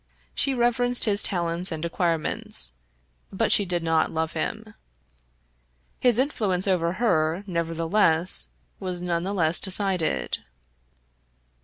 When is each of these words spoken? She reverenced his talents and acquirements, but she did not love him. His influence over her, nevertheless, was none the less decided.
She 0.33 0.55
reverenced 0.55 1.05
his 1.05 1.21
talents 1.21 1.71
and 1.71 1.85
acquirements, 1.85 2.73
but 3.31 3.51
she 3.51 3.65
did 3.65 3.83
not 3.83 4.09
love 4.11 4.31
him. 4.33 4.73
His 5.99 6.17
influence 6.17 6.65
over 6.67 6.93
her, 6.93 7.43
nevertheless, 7.45 8.49
was 8.79 8.99
none 8.99 9.21
the 9.23 9.31
less 9.31 9.59
decided. 9.59 10.39